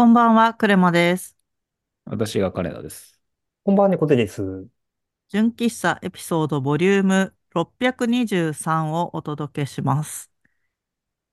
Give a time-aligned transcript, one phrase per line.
[0.00, 1.36] こんばんは、クレマです。
[2.06, 3.20] 私が金田です。
[3.64, 4.66] こんばんは、猫背です。
[5.28, 10.30] 純喫茶エピソードボリューム623をお届けします。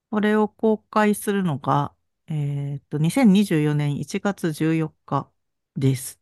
[0.10, 1.94] これを公開するのが、
[2.28, 5.32] えっと、2024年1月14日
[5.78, 6.20] です。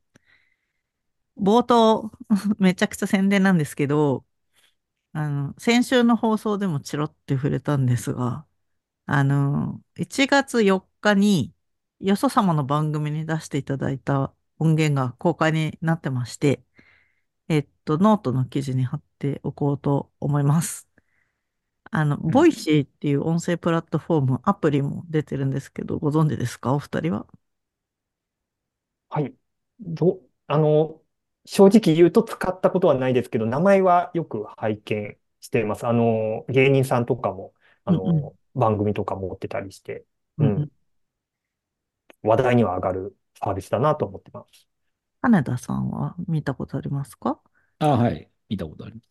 [1.36, 2.12] 冒頭、
[2.60, 4.24] めちゃくちゃ宣伝なんですけど、
[5.14, 8.46] あの、先週の放送でもチロって触れたんですが、
[9.08, 11.55] あの、1月4日に、
[12.00, 16.62] よそ様の番組に出していただいた音源が公開になってまして、
[17.50, 20.88] えっと、ノートの記事に貼っておこうと思います。
[21.92, 22.32] あの、うん。
[22.32, 26.74] Voicy っていう音声プラットフォーム、アプリも出てるんですけど、ご存知ですか？
[26.74, 27.28] お二人は？
[29.10, 29.34] はい。
[29.80, 31.02] ど、あの、
[31.46, 35.86] 正直言うと使ったことはないですけど、名前はよく拝見しています。
[35.88, 37.54] あの、芸人さんとかも、
[37.86, 40.06] あうんう番組とか持ってたりして、
[40.38, 40.72] うんうん。
[42.26, 44.68] うん、話題には上がるサービスだなと思ってます。
[45.22, 47.40] 金田さんは見たことありますか？
[47.80, 48.30] あ、はい。
[48.50, 49.10] 見たことあります。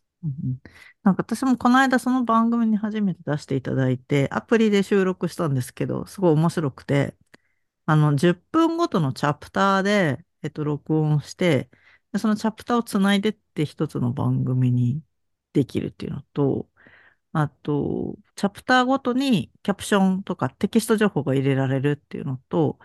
[1.02, 7.14] なんか私もこの間その番組に初めて出していただいて、アプリで収録したんですけど、すごい面白くて、
[7.86, 11.70] あの、10分ごとのチャプターで、えっと、録音して、
[12.12, 15.02] でそのチャプターをつないでって一つの番組に
[15.52, 16.68] できるっていうのと、
[17.32, 22.78] あと、チャプターごとにキャプションとかテキスト情報が入れられるっていうのと、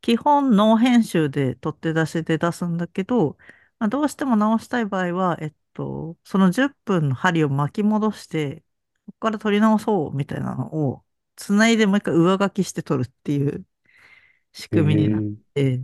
[0.00, 3.36] 基本ノー編集で取って出しで出すんだけど、
[3.78, 8.64] まあ、どうしても直したい場合は、えっと、その10分の針を巻き戻して、
[9.06, 11.04] ここから取り直そうみたいなのを、
[11.36, 13.66] つないでもう一回上書きして取るっていう
[14.52, 15.48] 仕へ組みになっえ。
[15.54, 15.82] て、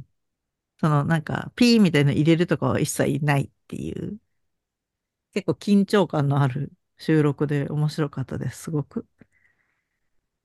[0.80, 4.18] そのなんか、ピーみたいなの入れるとかは一切ないっていう、
[5.32, 9.06] 結構緊張感のある収録で面白かったです、すごく。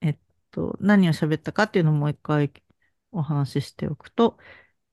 [0.01, 0.17] えっ
[0.51, 2.51] と、何を喋ったかっていうのをもう一回
[3.11, 4.37] お話ししておくと、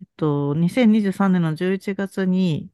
[0.00, 2.70] えっと、2023年の11月に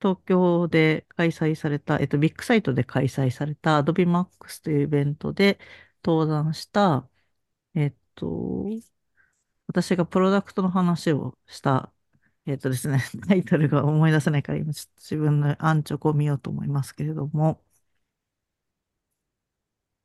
[0.00, 5.58] 東京で開催された、えっと、ビッグサイトで開催された Adobe Max というイベントで
[6.04, 7.08] 登壇した、
[7.74, 8.66] えっと、
[9.66, 11.92] 私がプロダクトの話をした、
[12.46, 17.62] えっとですね、 タイトルが思い出せないから今ちょっと自分のアンチョコを見ようと思いますけれども、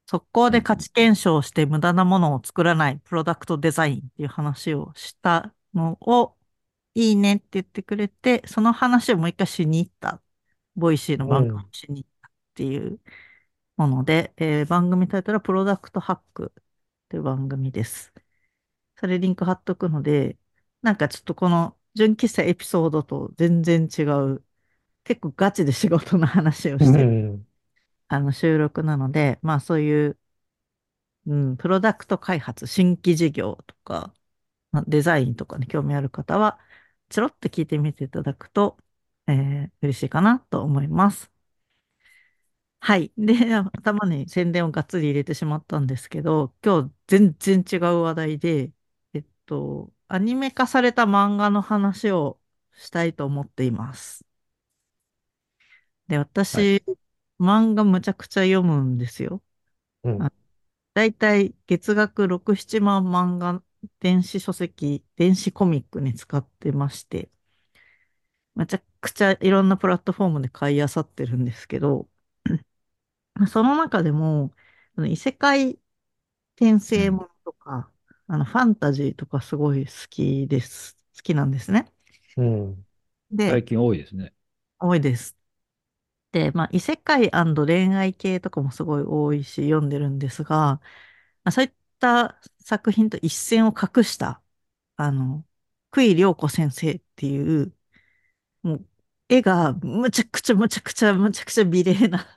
[0.05, 0.53] 速攻うん。
[0.53, 6.37] で価値検証して無駄なものを作らないプロダクトデザインっていう話をしたのを
[6.95, 10.21] いいねって言ってくれて、その話をもう一回しに行った。
[10.75, 13.01] Voicy の番組しに行ったっていう
[13.77, 16.63] もので、えー番組タイトルはプロダクトハックっ
[17.09, 18.13] ていう番組です。
[18.97, 20.37] それリンク貼っとくので、
[20.81, 24.43] なんかちょっとこの純喫茶エピソードと全然違う、
[25.05, 27.47] 結構ガチで仕事の話をうしてる、ん。
[28.07, 30.19] あの収録なので、まあそういう
[31.25, 34.13] うん、プロダクト開発、新規事業とか、
[34.71, 36.59] まあデザインとかに興味ある方は、
[37.09, 38.77] ちょろっと聞いてみていただくと、
[39.27, 41.31] えー嬉しいかなと思います。
[42.79, 43.13] はい。
[43.17, 48.73] で、頭に宣伝をがっつり入れてしまったんですけど、今日全然違う話題で、
[49.13, 52.39] えっと、アニメ化された漫画の話を
[52.73, 54.25] したいと思っています。
[56.07, 56.17] で、
[56.51, 56.69] はい。
[57.43, 59.43] 私、漫画むちゃくちゃ読むんですよ。
[60.03, 60.29] うん。
[60.95, 63.63] だいたい月額6、7万漫画、
[63.99, 67.29] 電子書籍、電子コミックに使ってまして、
[68.55, 72.07] めちゃくちゃいろんなプラットフォームで買い漁ってるんですけど、
[73.51, 74.53] その中でも、
[74.95, 75.79] あの異世界
[76.57, 77.03] 転うん。
[77.03, 77.91] 生ものとか、
[78.27, 80.97] あのファンタジーとかすごい好きです。
[81.17, 81.93] 好きなんですね。
[82.37, 82.85] うん。
[83.31, 84.33] で、最近多いですね。
[84.79, 85.35] 多いです。
[86.33, 90.81] で、まあ、異世界恋愛系とかもすごい多いし、読んでるんですが、ま
[91.45, 94.43] あ、そういった作品と一線を画した、
[94.97, 95.45] あの、
[95.91, 97.75] 久井涼子先生っていう、
[98.63, 98.87] もう、
[99.29, 102.27] 絵がむちゃくちゃむちゃくちゃむちゃくちゃ美麗な、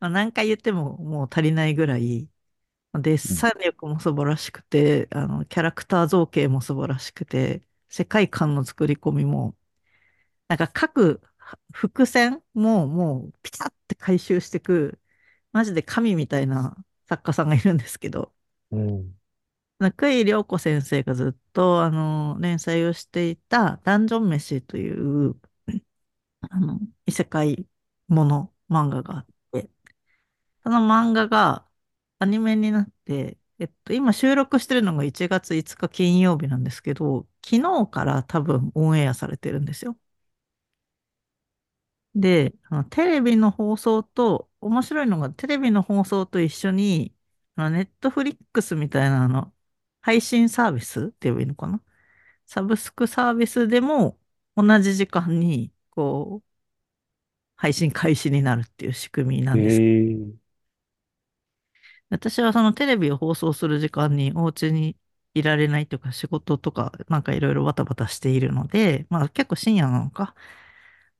[0.00, 2.28] ま、何回言ってももう足りないぐらい、
[2.94, 3.18] デッ。
[3.18, 9.56] サン力も素晴らしくて、あの、キャラクター造形も素晴らしくて、世界観の作り込みも、
[10.48, 11.20] なんか各
[11.72, 15.00] 伏線ももうピタって回収していく、
[15.52, 16.76] マジで神みたいな
[17.08, 18.34] 作家さんがいるんですけど、
[18.70, 19.18] うん。
[19.80, 25.36] 中井涼子先生がずっとあの連載をしていたダンジョン飯という
[26.50, 27.66] あの異世界
[28.08, 29.70] もの漫画があって、
[30.62, 31.66] その漫画が
[32.18, 39.98] アニメになって、えっと、今収録してるのが1月5日金曜日なんですけど、昨日から多分オンエアされてるんですよ。
[42.20, 47.14] で、あのテレビの放送と、面白いのがテレビの放送と一緒に、
[47.56, 49.54] あのネットフリックスみたいなあの、
[50.00, 51.82] 配信サービスって言えばいいのかな？
[52.46, 54.18] サブスクサービスでも
[54.56, 56.48] 同じ時間に、こう、
[57.56, 59.82] 配信開始になるっていう仕組みなえんです。
[59.82, 60.38] え
[62.10, 64.96] 私はそのテレビを放送する時間にお家に
[65.34, 70.34] いられないとか仕事とかなんかいろいろバタバタしているので、まあ結構深夜なのか。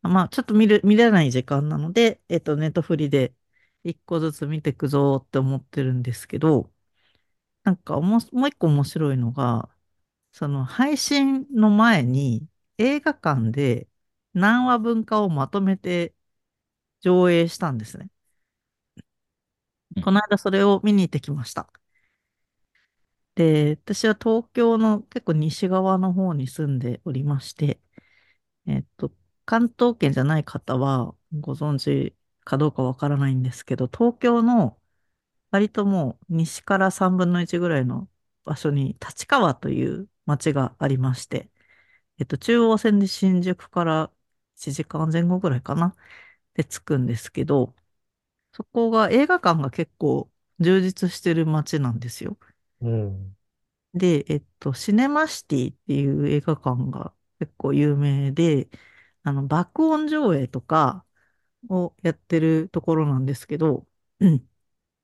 [0.02, 3.34] まあちょっと見る、見れない時間なので、えっとネットフリで
[3.84, 6.72] 一個ずつ見ていくぞって思ってるんですけど、
[7.64, 9.70] なんかおも、もう一個面白いのが、
[10.32, 12.48] その配信の前に
[12.78, 13.88] 映画館で
[14.34, 16.14] 何話分かをまとめて
[17.00, 18.10] 上映したんですね。
[19.96, 21.68] うんこの間それを見に行ってきました。
[23.34, 27.80] で、私は東京の結構西側の方に住んでおりまして、
[28.66, 29.12] えっと、
[29.48, 32.14] 関東圏じゃない方はご存知
[32.44, 34.78] かどうかわからないんですけど、東京の
[35.50, 38.08] 割ともう西から3分の1ぐらいの
[38.44, 41.50] 場所に立川という町がありまして、
[42.18, 44.12] えっと、中央線で新宿から
[44.56, 45.94] 1時間前後ぐらいかな
[46.54, 47.74] で着くんですけど、
[48.52, 50.30] そこが映画館が結構
[50.60, 52.38] 充実してる街なんですよ。
[52.80, 53.36] うん。
[53.94, 58.68] で、えっと、シネマシティっていう映画館が結構有名で、
[59.22, 61.04] あの、爆音上映とか
[61.70, 63.86] をやってるところなんですけど、
[64.20, 64.48] うん。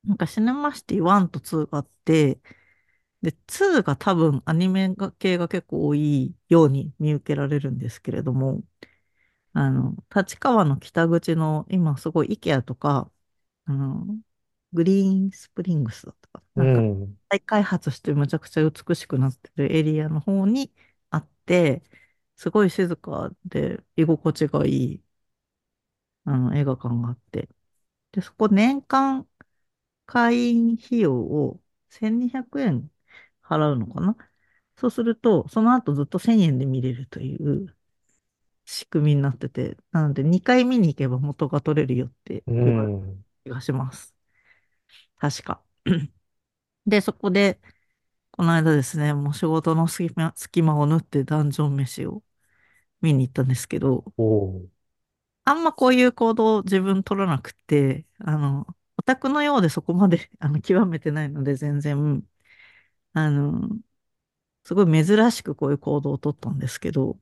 [0.05, 2.40] なんかシネマシティ1と2があって、
[3.22, 8.62] で、2が多分アニメが系が結構多いように見受けられるんですけれども、
[9.52, 13.11] あの、立川の北口の今すごい IKEA とか、
[13.66, 14.06] あの、
[14.72, 16.64] グリーンスプリングスだったかな。
[16.64, 17.16] んかん。
[17.31, 20.72] 再開発してむちゃくちゃ美しくなってるエリアの方に
[21.11, 21.82] あって、
[22.37, 25.05] すごい静かで居心地がいい
[26.25, 27.49] あの映画館があって、
[28.13, 29.29] で、そこ年間
[30.07, 32.91] 会員費用を1200円
[33.43, 34.17] 払うのかな？
[34.77, 37.77] そうすると、その後ずっと1000円で見れるという
[38.67, 43.25] 仕組みになってて、なので2回見に行けば元が取れるよってう言われるん。
[43.45, 44.15] 気がします。
[45.19, 45.63] 確か。
[46.87, 47.61] で、そこで、
[48.37, 52.23] この間ですね、もう仕事の隙間、隙間を縫ってダンジョン飯を
[53.03, 54.69] 見に行ったんですけど、おー。
[55.45, 58.67] あんまこういう行動を自分取らなくて、あの、
[58.97, 62.27] オタクのようでそこまで、 あの、極めてないので全然、
[63.15, 63.71] あの、
[64.65, 67.21] すごい珍しくこういう行動を取ったんですけど、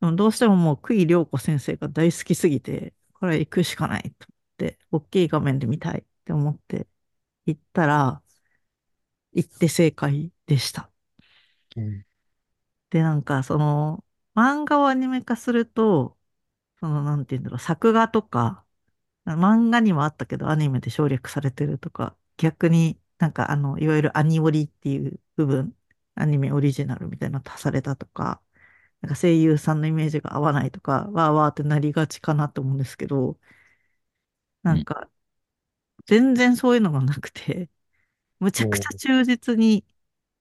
[0.00, 6.88] でもどうしてももう、久井涼子先生が大好きすぎて、これは行くしかないと思って、大きい画面で見たいって思って
[7.46, 8.22] 行ったら、
[9.38, 10.90] 行って正解でした。
[11.76, 12.04] うん
[12.90, 14.04] で、なんか、その、
[14.34, 16.18] 漫画をアニメ化すると、
[16.80, 18.66] その、なんていうんだろう、作画とか、
[19.26, 25.76] 漫画にはあったけど、アニメで省略されてるとか、逆になんか、あの、いわゆるアニオリっていう部分、
[26.16, 28.42] アニメオリジナルみたいなの足されたとか、
[29.02, 33.38] なんか声優さんのイメージが合わないとか、わーわーってなりがちかなと思うんですけど、
[34.62, 35.10] なんか、
[36.06, 37.70] 全然そういうのがなくて、
[38.40, 39.84] むちゃくちゃ忠実に、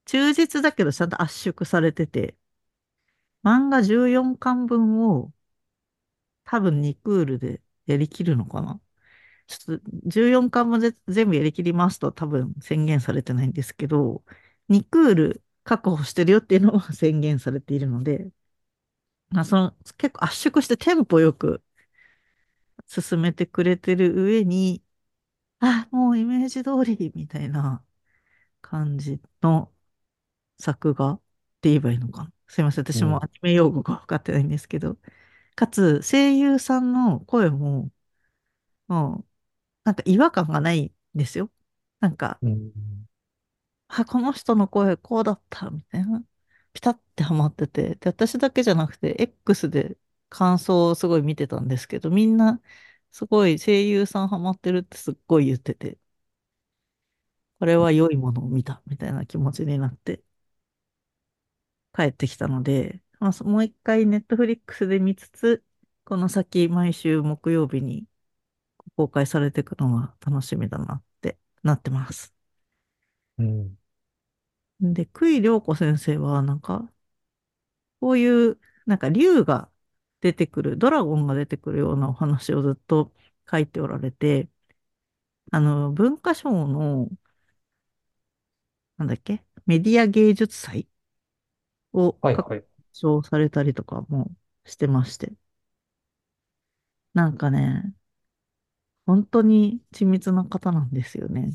[0.06, 2.38] 忠実だけどちゃんと圧縮されてて、
[3.44, 5.32] 漫画14巻分を
[6.46, 8.82] 多分2クールでやりきるのかな。
[9.48, 14.24] ちょっと14巻もぜ全部やりきりますと多分宣言されてないんですけど、
[14.70, 18.32] 2クール確保してるよっていうのは宣言されているので、
[19.30, 21.62] まあ、その結構圧縮してテンポよく
[22.88, 24.84] 進めてくれてる上に、
[25.62, 27.86] あ、もうイメージ通りみたいな
[28.70, 29.72] 感じの
[30.60, 31.22] 作画っ
[31.62, 32.34] て言えばいいのかな？
[32.48, 32.84] すいません。
[32.86, 34.98] 私うんもアニメ用語が分かってないんですけど、
[35.56, 37.92] かつ声優さんの声も、
[38.88, 39.26] もう、
[39.86, 41.52] なんか違和感がないんですよ。
[42.00, 42.72] なんか、うん
[43.90, 46.24] あ、この人の声こうだった、みたいな。
[46.74, 47.96] ピタッてハマってて。
[47.96, 49.98] で、私だけじゃなくて、X で
[50.30, 52.62] 感想をすごい見てたんですけど、みんな、
[53.12, 55.98] すごい声優さんハマってるってすっごい言ってて、
[57.60, 60.24] これは良いものを見た、みたいな気持ちになって、
[61.94, 65.64] 帰ってきたので、まあ、そもう一回ネットフリックスで見つつ、
[66.06, 68.08] この先毎週木曜日に
[68.98, 72.34] 公開されていくのが楽しみだなってなってます。
[73.38, 73.78] うん
[74.82, 76.92] で、久井涼子先生は、なんか、
[78.00, 79.72] こういう、なんか竜が
[80.22, 83.14] 出てくる、ドラゴンが出てくるようなお話をずっと
[83.50, 84.50] 書いておられて、
[85.52, 87.10] あの、文化省の、
[88.98, 90.88] なんだっけ、メディア芸術祭？
[91.94, 92.68] を各はいはい。
[92.94, 94.32] 賞されたりとかも
[94.66, 95.34] してまして。
[97.14, 97.94] なんかね、
[99.08, 101.52] 本当に緻密な方なんですよね。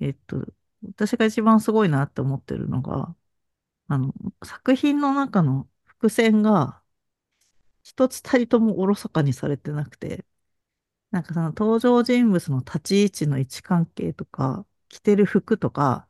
[0.00, 0.44] えっと、
[0.82, 3.14] 私が一番すごいなって思ってるのが、
[3.88, 4.14] あの、
[4.44, 6.82] 作品の中の伏線が
[7.82, 10.26] 一つたりともおろそかにされてなくて、
[11.12, 14.66] なんかその登場人物の立ち位置の位置関係とか、
[14.96, 16.08] 着てる服とか、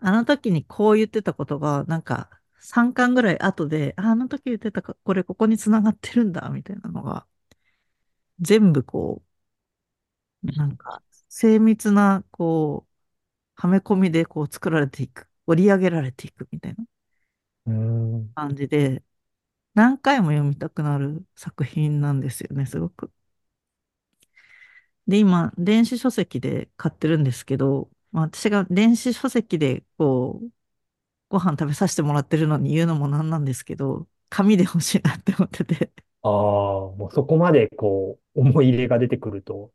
[0.00, 7.26] あの時にこう言ってたことが、なんか3巻ぐらい後で、ああの時言ってたか、これここに繋がってるんだ、みたいなのが、
[8.40, 9.22] 全部こ
[10.44, 12.90] う、なんか精密な、こう、
[13.56, 16.84] はめ込みでこう作られていく、織り上げられていくみたいな
[17.66, 18.34] うん。
[18.34, 19.02] 感じで、
[19.74, 23.12] 何回も読みたくなる作品なんですよね、すごく。
[25.06, 30.50] で、今、電子書籍で買ってるんですけど、まあ、私が電子書籍でこう、
[31.30, 35.92] ご飯食べさせてもらってるのに言うのもなんなんですけど、紙で欲しいなって思ってて。
[36.22, 39.72] ああ、もうそこまでこう、思い入れが出てくると。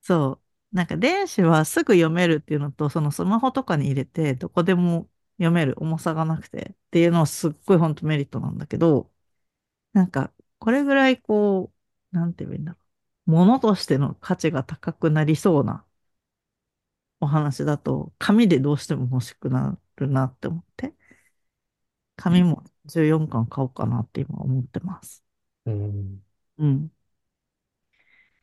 [0.00, 0.40] そ
[0.72, 0.76] う。
[0.76, 9.10] なんか電子はすぐ読めるっていうのと、そのスマホとかに入れて、どこでも読める重さがなくてっていうのはすっごい本当メリットなんだけど、
[9.94, 11.72] なんか、これぐらいこ
[12.12, 12.78] う、なんて言うんだろ
[13.28, 13.30] う。
[13.32, 15.86] 物としての価値が高くなりそうな
[17.22, 20.94] お話だと、紙でどうしても欲しくなるなって思って、
[22.16, 25.22] 紙も14巻買おうかなって今思ってます。
[25.66, 26.22] うん。
[26.58, 26.90] うん。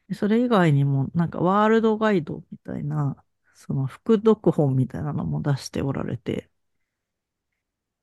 [0.07, 6.50] でそれ以外にも、なんかワールドガイドみたいな、その副読本みたいなのも出しておられて、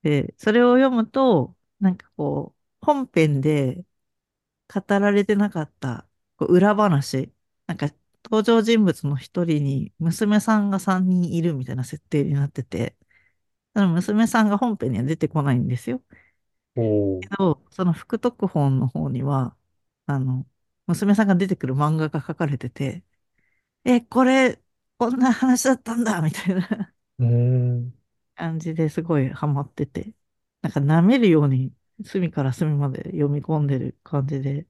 [0.03, 3.85] で、それを読むと、なんかこう、本編で
[4.73, 6.07] 語られてなかった
[6.37, 7.33] こう裏話、
[7.67, 7.91] なんか
[8.29, 12.95] 登場人物の一人に娘さんが三人いるみたいな設定になってて、
[13.75, 16.03] その娘さんが本編には出てこないんですよ。
[17.19, 19.55] けど、その副読本の方には、
[20.05, 20.45] あの、
[20.87, 23.03] 娘さんが出てくる漫画が書かれてて、
[23.85, 24.61] え、これ、
[24.99, 27.93] こんな話だったんだみたいなうん。
[28.35, 30.13] 感じですごいハマってて、
[30.61, 31.73] なんか舐めるように
[32.05, 34.67] 隅から隅まで読み込んでる感じで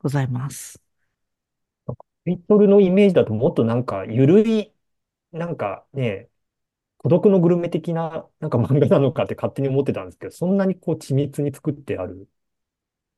[0.00, 0.82] ございます。
[2.24, 4.72] タイトルのイメージだともっとなんか、ゆるい、
[5.32, 6.30] なんかね、
[6.98, 12.28] 孤独のグルメ的な、なんか漫画なのかって勝手に思ってたんですけど、そんなにこう緻密に作ってある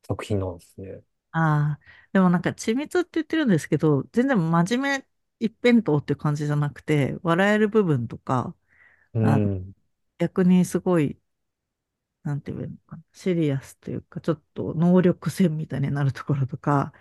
[0.07, 1.03] 作品なんですね。
[1.33, 1.81] ああ、
[2.13, 5.09] でもなんか緻密って言ってるんですけど、全然真面目
[5.41, 8.55] 一辺倒っていう感じじゃなくて、笑える部分とか、
[9.15, 9.75] うあの、ん。
[10.19, 11.19] 逆にすごい、
[12.25, 16.93] なんていうのかな、シリアスというか、ちょっと能力戦みたいになるところとか。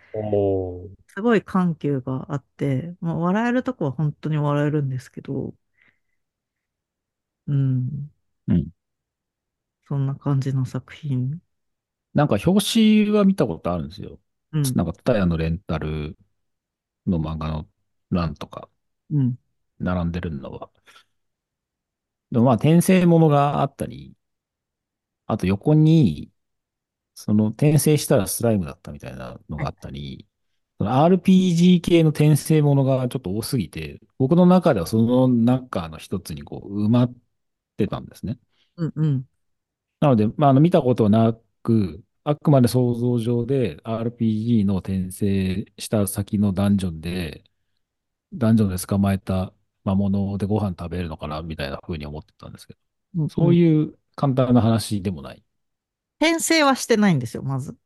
[1.08, 5.54] すごい緩急があって、まあ、笑えるとこは本当に笑えるんですけど、
[7.48, 8.12] うん、
[8.48, 8.68] うん。
[9.86, 11.40] そんな感じの作品。
[12.14, 14.20] なんか表紙は見たことあるんですよ。
[14.52, 16.18] うん、なんか、タヤのレンタル
[17.08, 17.68] の漫画の
[18.12, 18.70] 欄とか、
[19.12, 19.38] うん、
[19.80, 20.70] 並んでるのは。
[22.32, 24.16] でもまあ、転生ものがあったり、
[25.34, 26.32] あと横に、
[27.16, 30.28] その転生したらスライムだったみたいなのがあったり、
[30.80, 37.16] その RPG 系の転生ものがちょっと多すぎて、僕の中ではその中の一つにこう埋まっ
[37.78, 38.40] てたんですね。
[38.78, 39.28] うん、うん、
[40.00, 47.44] なので、まあ、あの見たことなく、あくまで想像上で RPG の転生した先のダンジョンで、
[48.34, 52.80] ダンジョンで捕まえた魔物でご飯食べるのかなみたいな風に思ってたんですけど、
[53.16, 53.30] うん、うん。
[53.30, 55.44] そういう簡単な話でもない。
[56.20, 57.78] 転生はしてないんですよ、まず。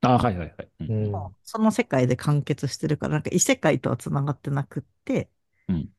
[0.00, 0.70] あ、はいはいはい。
[0.80, 5.30] うんその世界で完結してるから、なんか異世界とは繋がってなくって、
[5.68, 5.92] うん。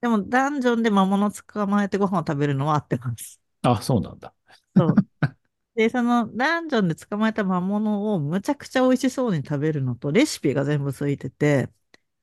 [0.00, 3.40] でもダンジョンで魔物捕まえてご飯を食べるのは合ってます。
[3.62, 4.34] あ、そうなんだ。
[4.76, 5.04] そう。
[5.76, 11.70] で、そのダンジョンで捕まえた魔物をむちゃくちゃ美味しそうに食べるのと、レシピが全部ついてて、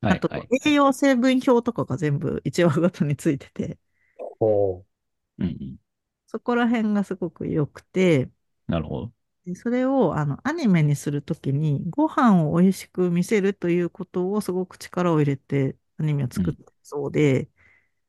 [0.07, 0.51] あとはいはい。
[0.65, 3.79] 栄養成分表とかが全部1話ごとについてて、
[4.39, 4.83] おー。
[5.39, 5.77] うんうん。
[6.35, 8.29] そこら辺がすごく良くて、
[8.67, 9.11] なるほど。
[9.45, 16.45] でそれをあのアニメにするときに、ご飯を美味しく見せるということをすごく力を入れてアニメをうん。
[16.45, 17.49] 作ってそうで、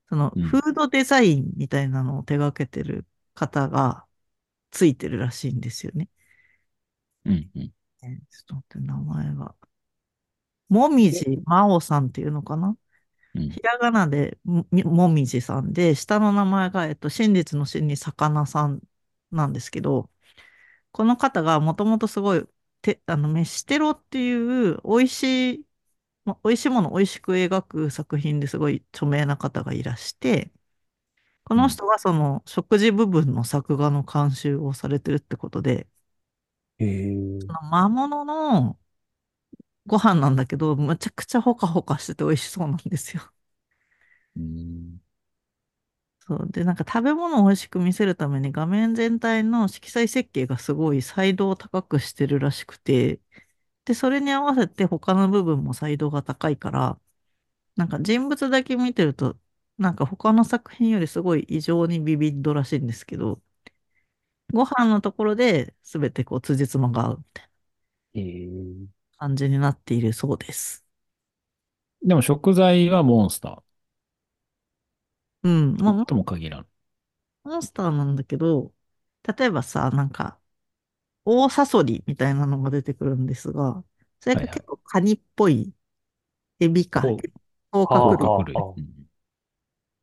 [0.08, 0.42] そのうん。
[0.42, 4.06] フードデザインみたいなのを手掛けてる方が
[4.72, 6.08] ついてるらしいんですよね。
[7.24, 7.50] うん。
[7.54, 7.72] うん。
[8.02, 9.54] えーちょっと待って、名前が。
[10.68, 12.68] もみじまおさんっていうのかな？
[12.68, 12.76] うん。
[13.36, 18.80] ひらがなでももみじさんで、下の名前が、えっと、真実の真に魚さん
[19.30, 20.10] なんですけど、
[20.92, 22.46] この方がもともとすごい、
[22.82, 25.66] て、あの、飯テロっていう美味しい、
[26.26, 30.52] ま美味しいものを美味しく描く作品ですごい著名な方がいらして、
[31.44, 31.66] こうん。
[31.66, 35.88] の人がその食事部分の作画の監修をされてるってことで、
[36.78, 37.46] へえ。
[37.46, 38.78] その魔物の
[39.86, 43.22] ご飯なんだけど、むちゃくちゃほかほかしてて美味しそうなんですよ。
[44.36, 45.00] うん
[46.20, 46.48] そう。
[46.50, 53.20] で、なんか食べ物を美味しく見せるために画面全体の色彩設計がすごい彩度を高くしてるらしくて、
[53.84, 57.00] で、それに合わせて他の部分も彩度が高いから、
[57.76, 59.38] なんか人物だけ見てると、
[59.78, 63.42] なんか他の作品よりすごい異常にビビッドらしいんですけど、
[64.52, 67.50] ご飯のところで全てこう辻褄が合うみたいな
[68.14, 68.86] えー、
[69.18, 70.84] 感じになっているそうです。
[72.02, 73.62] でも食材はモンスタ
[75.42, 75.76] うん。
[75.76, 76.66] まーあ、とも限らん。
[77.44, 78.74] モンスターなんだけど、
[79.38, 80.40] 例えばさ、なんか、
[81.24, 83.84] 大サソリみたいなのが出てくるんですが、
[84.20, 84.36] それ。
[84.36, 85.74] が結構カニっぽい
[86.60, 87.06] エビか、
[87.70, 88.66] 甲はあ、殻類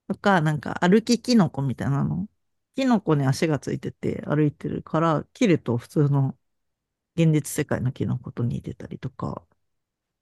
[0.08, 2.28] とか、なんか歩きキノコみたいなの。
[2.76, 6.38] キノコに足がついてて歩いてるから、切ると普通の
[7.16, 9.44] 現実世界のキノコと似てたりとか、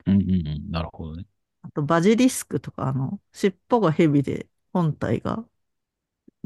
[0.05, 0.71] うんうんうん。
[0.71, 1.25] なるほどね。
[1.63, 5.47] あとバジリスクとか、あの、尻尾がヘビで本体が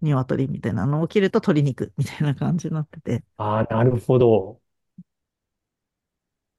[0.02, 4.62] 鶏みたいなのを切ると鶏肉みたいな感じになってて、ああ、なるほど。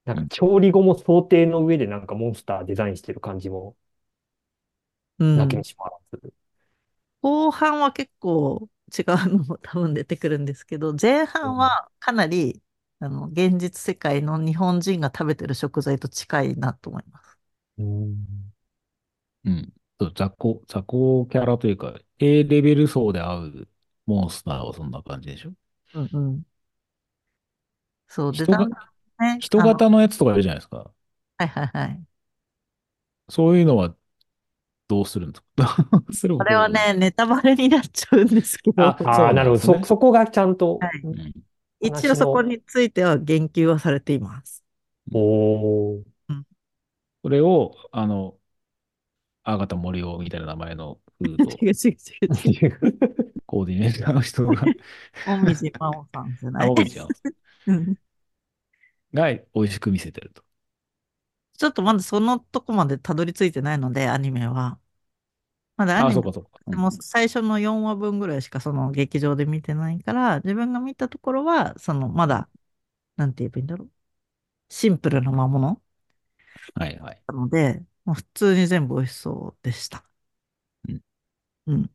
[0.06, 3.76] なんかうん調理後も想定の上でなんかモンスターデザインしてる感じも
[5.18, 5.26] うん。
[5.34, 6.34] なきにしもあらず。
[7.22, 9.04] 後半は結構違う
[9.38, 11.52] のも多分出てくるんですけど、前うん。
[11.52, 12.62] 半はかなり、
[13.00, 17.38] あの、現実世界の日本人が食べてる食材と近いなと思います。
[17.78, 18.52] うん
[19.44, 19.72] うん。
[20.00, 23.68] そう雑魚、雑魚キャラというか、A レベル層で会う
[24.06, 25.52] モンスターはそんな感じでしょ？
[25.94, 26.42] うんうん。
[28.08, 28.36] そう。
[28.36, 28.76] で、人が、だんだ
[29.34, 30.92] んね、人あの、型のやつとかいるじゃないですか。
[31.38, 32.06] はいはいはい。
[33.28, 33.96] そういうのは
[34.88, 35.76] どうするんですか？
[35.92, 36.44] どうするこ。
[36.44, 39.60] れはね、ネタバレになっちゃうんですけど、あ、あなるほど。
[39.60, 39.84] そ。
[39.84, 41.06] そこがちゃんとはい。
[41.06, 41.46] んうん。
[41.80, 44.62] 一応そこについては言及はされています。
[45.12, 46.46] おー、うん。
[47.22, 48.38] それを、あの、
[49.44, 52.98] あがた森尾みたいな名前のフード違う違う違う違う。
[53.46, 54.72] コーディネーターの人が、
[55.24, 56.72] もみじまおさんじゃなあ、い。
[56.72, 57.16] もみじゃん。
[57.66, 57.96] うん。
[59.12, 60.42] が美味しく見せてると。
[61.58, 64.78] ちょっとまだそのとこまでたどり着いてないので、アニメは。
[65.76, 66.50] まだアあ、ニメ、そうかそうか。
[66.66, 67.00] うもうん。
[67.00, 72.48] 最初の4話分ぐらいしかその劇場で見てないから、自分が見たところは、そのまだ、
[73.16, 73.92] なんて言えばいいんだろう。
[74.70, 75.82] シンプルな魔物
[76.74, 77.22] はいはい。
[77.26, 80.04] なので、もう普通に全部美味しそうでした。
[80.88, 81.00] うん。
[81.66, 81.90] うん。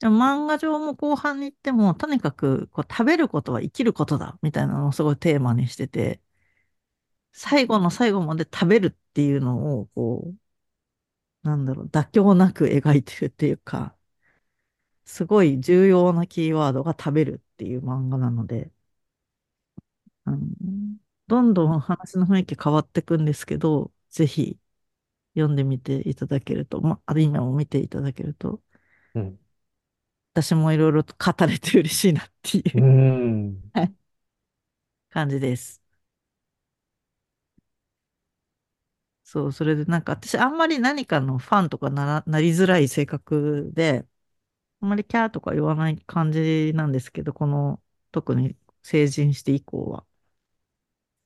[0.00, 6.20] でも漫画上も後半に行っても、とにかくこう食べることは生きることだ、みたいなのをすごいテーマにしてて、
[7.32, 10.36] 最後の最後まで食べるっていうのを、こう、
[11.44, 13.96] なんだろう、妥協なく描いてるっていうか、
[15.04, 18.72] すごい重要なキーワードが食べるっていう漫画なので、
[20.24, 20.38] あの
[21.26, 24.58] どんどん話の雰囲気変わっていくんですけど、ぜひ
[25.36, 28.62] 読んでみていただけると、まあ、る今も見ていただけると、
[29.14, 29.38] うん。
[30.34, 32.86] 私もいろいろと語れて嬉しいなっていう
[35.10, 35.81] 感じです。
[39.32, 44.06] そう、それでなんか私あんまり何かのファンとかなら、なりづらい性格で、
[44.80, 50.06] あんまりキャーとか言わない感じなんですけど、この、特に成人して以降は。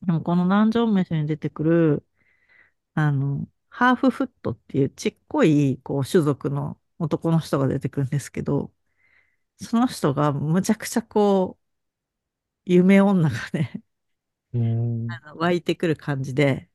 [0.02, 2.06] でもこの南城飯に出てくる、
[2.94, 8.72] あの、ハーフフットっていうちっこい、こう、種族の男の人が出てくるんですけど、
[9.58, 11.64] その人がむちゃくちゃこう、
[12.66, 13.82] 夢女がね。
[15.06, 16.70] あの湧いてくる感じで、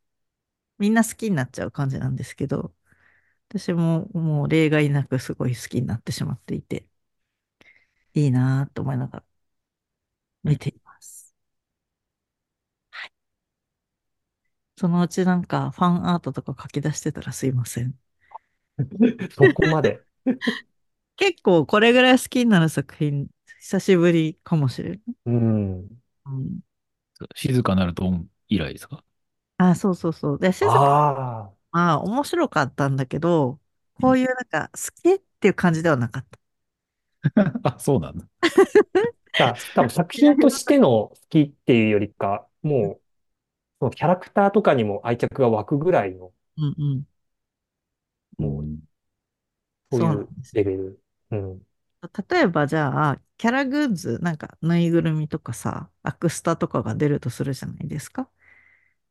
[0.81, 2.75] みんな好きになっちゃう感じなんですけど、
[3.49, 6.87] 私ももう例外なくすごい好きになってしまっていて、
[8.13, 9.25] いいなぁと思いながら
[10.43, 11.33] うん見ています。
[14.77, 17.97] そのうちなんかファンアートとか書き出してたらすいません。
[19.29, 20.03] そこまで。
[21.17, 23.27] 結構これぐらい好きになる作品、
[23.59, 25.01] 久しぶりかもしれない。
[25.25, 26.01] うん。
[26.25, 26.61] うん、
[27.35, 29.03] 静かなるドン以来ですか？
[29.69, 30.39] あ、そうそうそう。
[30.39, 31.71] で、静かああ。
[31.71, 33.59] まあ面白かったんだけど、
[33.99, 36.39] うんこういうなんか好きっていう感じではなかった。
[37.63, 38.25] あ、そうなんだ。
[39.37, 43.01] だ、多分作品としての好きっていうよりか、もう、
[43.79, 47.07] そのキャラクターとかにも愛着が湧くぐらいの、うんうん。
[48.37, 48.81] もう、うん
[49.91, 50.55] そういうそうなんです。
[50.55, 51.01] レベル。
[51.31, 51.61] うん。
[52.29, 58.29] 例えばじゃあ、キャラグッズ、なんかぬいぐるみとかさ、アクスタとかが出るとするじゃないですか。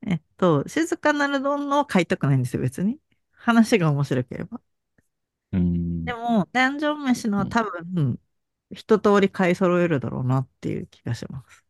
[0.07, 2.99] えっと、静かなるどんのは買いたくないんですよ、別に。
[3.33, 4.61] 話が面白ければ。
[5.53, 6.07] うん。
[6.07, 8.19] でも、ダンジョン飯のうんは多分、
[8.71, 11.65] 一通り買い揃えるだろうなっていう気がします。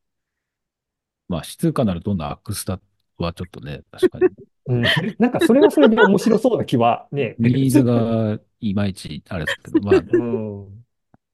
[1.29, 2.81] まあ、静かなるドンのアクスタ
[3.19, 4.27] はちょっとね、確かに。
[4.67, 4.83] うん。
[5.19, 7.37] なんかそれはそれで面白そうな気はね。
[7.39, 10.85] ニーズがいまいちあれですけど、まあ、うん。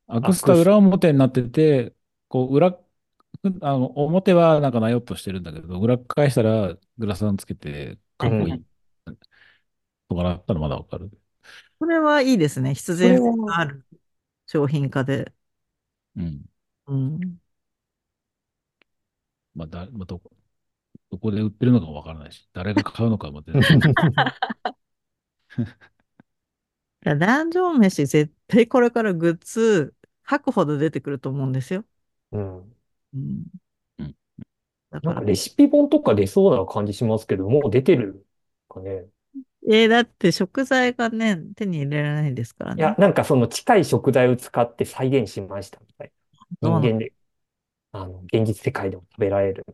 [0.09, 1.95] アクスタ裏表になってて、
[2.29, 2.79] こう、裏、
[3.63, 8.65] あの、表はなんかなよっとしてるんだけど、裏返したらグラサンつけて、かっこいい。
[10.09, 11.11] とかなったらまだわかる。
[11.79, 12.75] これはいいですね。
[12.75, 13.85] 必然性がある
[14.47, 15.35] 商品化で。
[16.17, 16.45] うん。
[16.87, 17.39] うん。
[19.55, 20.31] まあ、だ、まあ、どこ、
[21.11, 23.79] どこで売ってるのかもわからないし、誰が買うのかも全然。
[27.05, 31.85] いやダンジョン飯絶対これからグッズ吐くほど出てくると思うんですよ。
[32.31, 32.76] うん。
[33.17, 33.45] うん
[33.99, 34.17] うん。
[34.91, 38.27] だか、なんからレシピ本とか出そうな感じしますけど、もう出てる
[38.69, 39.07] かね。
[39.69, 42.97] えーだって食材がね、手に入れられないですからいや、ね。
[42.99, 46.13] なんかその近い食材を使って再現しましたみたいな。
[46.63, 46.81] そうなの？
[46.81, 47.13] 人間で、
[47.93, 49.67] あの、現実世界でも食べられる。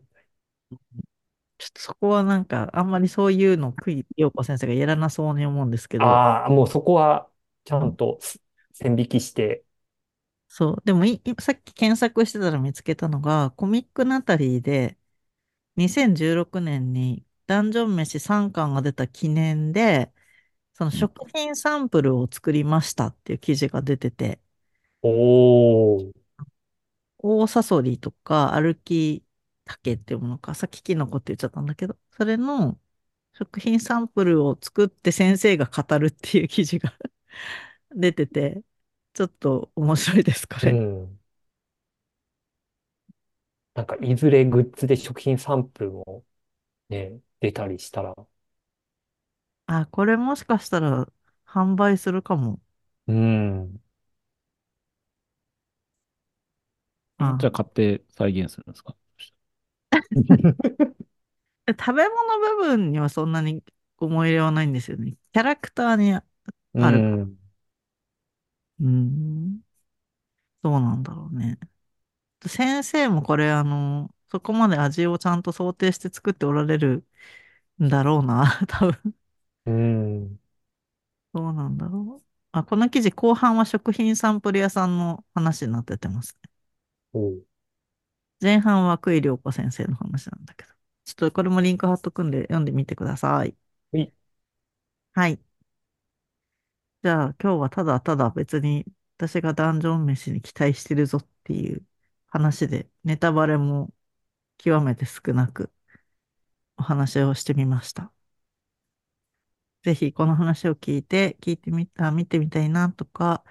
[1.57, 7.29] ちょっとそこはなんか、あんまりそういうの、クイ陽子先生がやらなそうに思うんですけど、ああ、もうそこは
[7.65, 8.19] ちゃんと
[8.73, 9.65] 線引きして、
[10.55, 10.81] そう。
[10.85, 14.97] でもい、いさっき検索してたら見つけたのが、コミックナタリーで、
[15.77, 20.13] 2016年にダンジョン飯3巻が出た記念で、
[20.73, 24.41] その食品サンプルを作りましたっていう記事が出てて、
[25.01, 26.13] おー、
[27.19, 29.25] 大サソリとか歩き
[29.65, 32.79] 竹っていうものか、さっきキノコって言っちゃったんだけど、それの
[33.33, 36.93] 食品サンプルを作って先生が語るっていう記事が
[37.95, 38.63] 出てて、
[39.13, 40.83] ちょっと面白いです、こうれ。
[41.05, 41.19] ん。
[43.73, 46.25] なんか、いずれグッズで食品サンプルも
[46.89, 48.15] ね、出たりしたら、
[49.65, 51.07] あ、これもしかしたら
[51.45, 52.61] 販売するかも。
[53.07, 53.79] うん。
[57.19, 58.95] あじゃあ買って再現するんですか？
[61.67, 63.63] 食べ物部分にはそんなに
[63.97, 65.15] 思い入れはないんですよね。
[65.33, 66.19] キャラクターに、
[66.73, 67.37] うあるん。
[68.83, 69.61] うーん、
[70.61, 71.59] どうなんだろうね。
[72.47, 77.05] 先生もこれあの、そこまで味をちゃんと想定して作っておられる
[77.83, 79.15] んだろうな、 多分。
[79.65, 80.39] うん。
[81.33, 82.25] どうなんだろう。
[82.51, 86.49] あ、この記事後半は食品サンプル屋さんの話になっててますね。
[87.13, 87.43] おう
[88.41, 90.71] 前半は久井良子先生の話なんだけど。
[91.05, 93.55] ちょっとこれもリンク貼っとくんで読んでみてください。
[93.91, 94.13] はい。
[95.13, 95.39] はい。
[97.03, 98.85] じゃあ今日はただただ別に
[99.17, 101.85] 私がダンジョン飯に期待してるぞっていう
[102.27, 103.93] 話でネタバレも
[104.57, 105.71] 極めて少なく
[106.77, 108.11] お話をしてみました。
[109.83, 113.43] ぜひこの話を聞いて、聞いてみた、見てみたいなとか、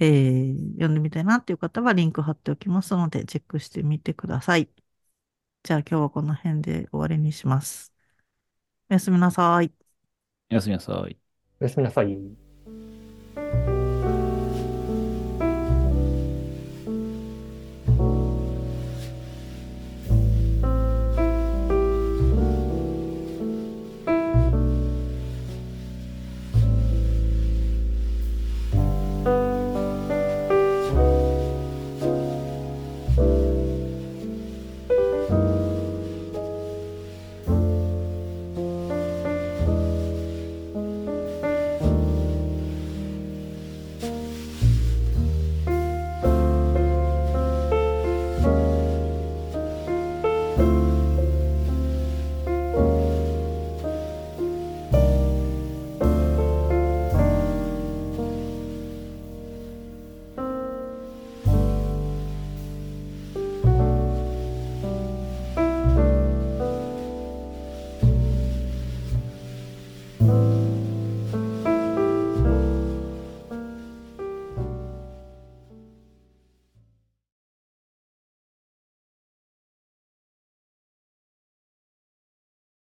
[0.00, 4.70] えー読んでみたいなっていう方はリンク貼っておきますので、チェックしてみてください。
[5.64, 7.94] じゃあ今日はこの辺で終わりにします。
[8.90, 9.72] おやすみなさい。
[10.50, 11.18] おやすみなさい。
[11.60, 12.47] おやすみなさい。